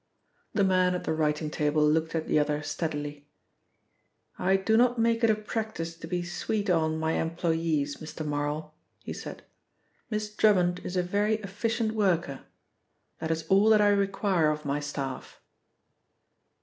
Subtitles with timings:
[0.55, 3.27] The man at the writing table looked at the other steadily.
[4.39, 8.25] "I do not make it a practice to be 'sweet on' my employees, Mr.
[8.25, 9.43] Marl," he said.
[10.09, 12.41] "Miss Drummond is a very efficient worker.
[13.19, 15.39] That is all that I require of my staff."